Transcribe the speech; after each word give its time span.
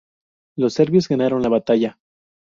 Los 0.57 0.73
serbios 0.73 1.07
ganaron 1.07 1.43
la 1.43 1.49
batalla. 1.49 1.99